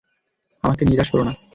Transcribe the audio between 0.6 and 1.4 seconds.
আমাকে নিরাশ কোরো না।